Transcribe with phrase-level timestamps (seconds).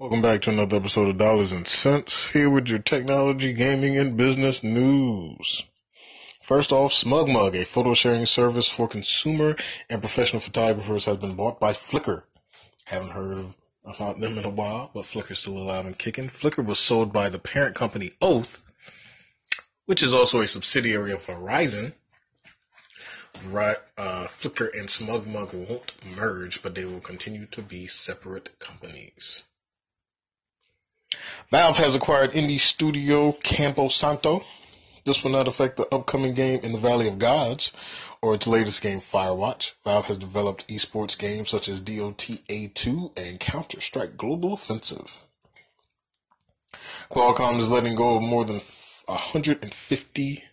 [0.00, 2.30] Welcome back to another episode of Dollars and Cents.
[2.30, 5.62] Here with your technology, gaming, and business news.
[6.42, 9.54] First off, SmugMug, a photo sharing service for consumer
[9.88, 12.24] and professional photographers, has been bought by Flickr.
[12.86, 13.54] Haven't heard
[13.84, 16.26] about them in a while, but Flickr's still alive and kicking.
[16.26, 18.64] Flickr was sold by the parent company Oath,
[19.86, 21.92] which is also a subsidiary of Verizon.
[23.48, 29.44] Right, uh, Flickr and SmugMug won't merge, but they will continue to be separate companies.
[31.50, 34.44] Valve has acquired indie studio Campo Santo.
[35.04, 37.72] This will not affect the upcoming game in the Valley of Gods
[38.22, 39.72] or its latest game, Firewatch.
[39.84, 45.24] Valve has developed esports games such as DOTA 2 and Counter Strike Global Offensive.
[47.10, 48.62] Qualcomm is letting go of more than
[49.06, 50.44] 150,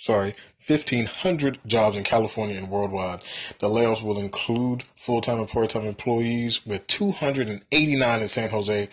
[0.00, 0.34] sorry,
[0.66, 3.20] 1,500 jobs in California and worldwide.
[3.58, 8.88] The layoffs will include full-time and part-time employees, with 289 in San Jose,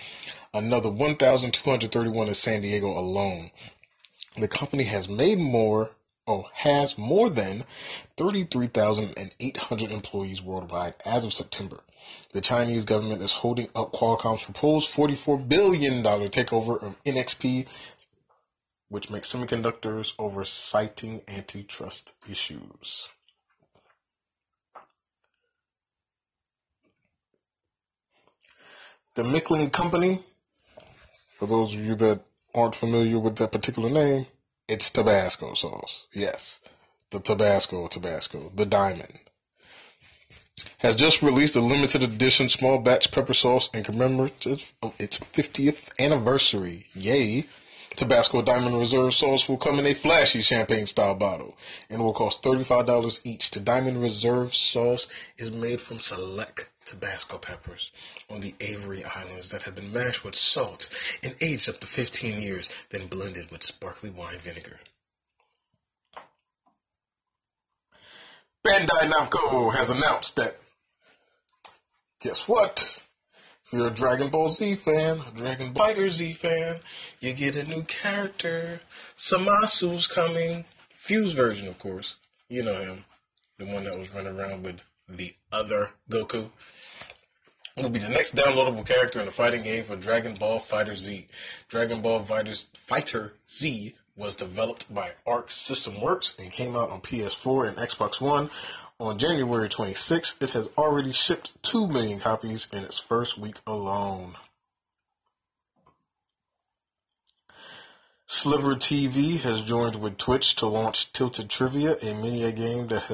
[0.54, 3.52] another 1,231 in San Diego alone.
[4.36, 5.92] The company has made more,
[6.28, 7.64] oh, has more than
[8.18, 11.80] 33,800 employees worldwide as of September.
[12.34, 17.66] The Chinese government is holding up Qualcomm's proposed $44 billion takeover of NXP
[18.90, 23.10] which makes semiconductors over citing antitrust issues.
[29.16, 30.20] The McIlhenny Company,
[31.28, 32.22] for those of you that
[32.54, 34.28] aren't familiar with that particular name,
[34.68, 36.08] it's Tabasco sauce.
[36.14, 36.62] Yes,
[37.10, 39.20] the Tabasco Tabasco, the diamond.
[40.80, 45.90] Has just released a limited edition small batch pepper sauce in commemorative of its 50th
[46.00, 46.86] anniversary.
[46.94, 47.46] Yay!
[47.98, 51.58] Tabasco Diamond Reserve sauce will come in a flashy champagne style bottle
[51.90, 53.50] and will cost $35 each.
[53.50, 55.08] The Diamond Reserve sauce
[55.40, 57.92] is made from select Tabasco peppers
[58.30, 60.92] on the Avery Islands that have been mashed with salt
[61.24, 64.80] and aged up to 15 years, then blended with sparkly wine vinegar.
[68.64, 70.58] Bandai Namco has announced that,
[72.22, 73.02] guess what?
[73.68, 76.78] If you're a Dragon Ball Z fan, a Dragon Fighter Z fan,
[77.20, 78.80] you get a new character.
[79.18, 80.64] Zamasu's coming.
[80.92, 82.16] Fuse version, of course.
[82.48, 83.04] You know him.
[83.60, 84.80] The one that was running around with
[85.10, 86.50] the other Goku.
[87.76, 91.28] Will be the next downloadable character in the fighting game for Dragon Ball Fighter Z.
[91.68, 97.02] Dragon Ball Fighters Fighter Z was developed by Arc System Works and came out on
[97.02, 98.50] PS4 and Xbox One
[99.00, 104.36] on January 26, it has already shipped 2 million copies in its first week alone.
[108.26, 113.08] Sliver TV has joined with Twitch to launch Tilted Trivia, a mini game that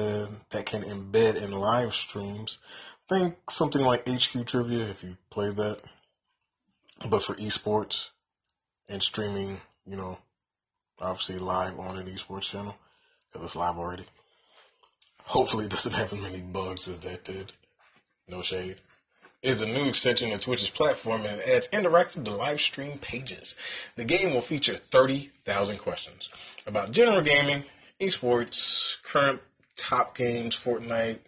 [0.50, 2.60] that can embed in live streams.
[3.08, 5.82] Think something like HQ Trivia if you played that,
[7.08, 8.10] but for esports
[8.88, 9.60] and streaming.
[9.86, 10.18] You know,
[11.00, 12.76] obviously live on an esports channel
[13.32, 14.04] because it's live already.
[15.24, 17.52] Hopefully, it doesn't have as many bugs as that did.
[18.28, 18.76] No shade.
[19.42, 23.56] Is a new extension to Twitch's platform and adds interactive to live stream pages.
[23.96, 26.30] The game will feature 30,000 questions
[26.66, 27.64] about general gaming,
[28.00, 29.40] esports, current
[29.76, 31.18] top games, Fortnite,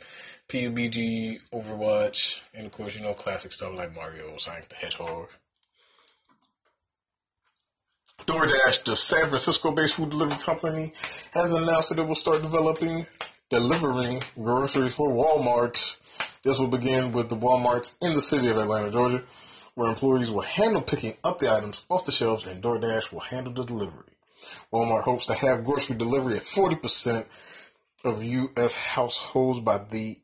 [0.48, 5.28] PUBG, Overwatch, and of course, you know, classic stuff like Mario, Sonic the Hedgehog.
[8.26, 10.92] DoorDash, the San Francisco based food delivery company,
[11.31, 13.06] has announced that it will start developing
[13.50, 15.97] delivering groceries for Walmart.
[16.42, 19.22] This will begin with the Walmarts in the city of Atlanta, Georgia,
[19.75, 23.53] where employees will handle picking up the items off the shelves and DoorDash will handle
[23.53, 24.16] the delivery.
[24.72, 27.26] Walmart hopes to have grocery delivery at 40%
[28.04, 28.75] of U.S.
[28.75, 30.19] households by the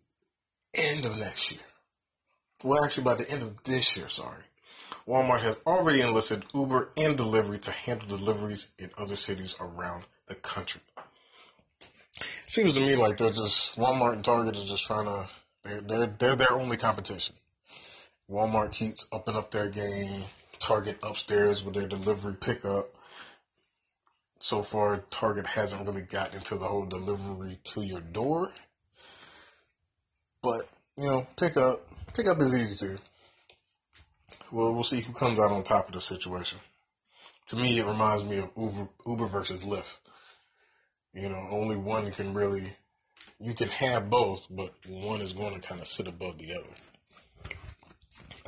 [0.74, 1.60] end of next year.
[2.64, 4.42] Well, actually, by the end of this year, sorry.
[5.06, 10.34] Walmart has already enlisted Uber and Deliv to handle deliveries in other cities around the
[10.34, 10.80] country
[12.52, 15.26] seems to me like they're just Walmart and Target are just trying to
[15.64, 17.34] they're they're, they're their only competition.
[18.30, 20.24] Walmart keeps upping up their game.
[20.58, 22.94] Target upstairs with their delivery pickup.
[24.38, 28.50] So far, Target hasn't really gotten into the whole delivery to your door.
[30.42, 30.68] But
[30.98, 32.98] you know, pickup pickup is easy too.
[34.52, 36.58] Well, we'll see who comes out on top of the situation.
[37.46, 39.96] To me, it reminds me of Uber, Uber versus Lyft.
[41.14, 42.76] You know, only one can really.
[43.40, 47.54] You can have both, but one is going to kind of sit above the other.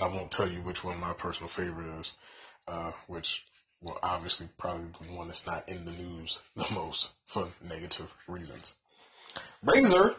[0.00, 2.12] I won't tell you which one my personal favorite is,
[2.68, 3.46] uh, which
[3.80, 8.74] well, obviously probably the one that's not in the news the most for negative reasons.
[9.64, 10.16] Razer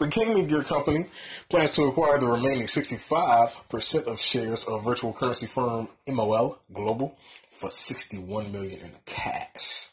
[0.00, 1.06] The gaming gear company
[1.48, 7.16] plans to acquire the remaining 65% of shares of virtual currency firm MOL Global
[7.48, 9.86] for 61 million in cash.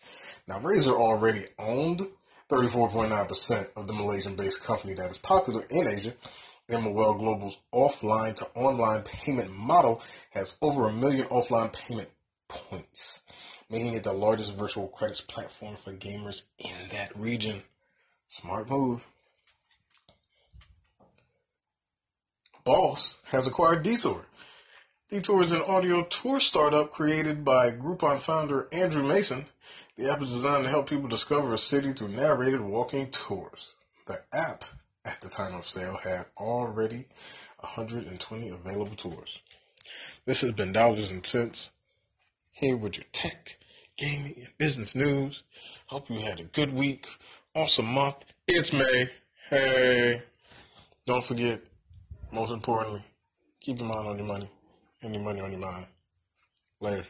[0.48, 2.02] Now, Razer already owned
[2.50, 6.14] 34.9% of the Malaysian-based company that is popular in Asia.
[6.68, 10.02] MOL Global's offline to online payment model
[10.32, 12.10] has over a million offline payment
[12.48, 13.22] points,
[13.70, 17.62] making it the largest virtual credits platform for gamers in that region.
[18.28, 19.06] Smart move.
[22.64, 24.26] Bose has acquired Detour.
[25.10, 29.46] Detour is an audio tour startup created by Groupon founder Andrew Mason.
[29.98, 33.76] The app is designed to help people discover a city through narrated walking tours.
[34.08, 34.64] The app,
[35.04, 37.06] at the time of sale, had already
[37.60, 39.40] 120 available tours.
[40.26, 41.72] This has been Dollars and Cents.
[42.52, 43.58] Here with your tech,
[43.98, 45.44] gaming, and business news.
[45.88, 47.08] Hope you had a good week,
[47.56, 48.24] awesome month.
[48.48, 49.10] It's May.
[49.50, 50.22] Hey,
[51.06, 51.62] don't forget
[52.32, 53.04] most importantly,
[53.60, 54.50] keep your mind on your money
[55.02, 55.86] and your money on your mind.
[56.80, 57.06] Later.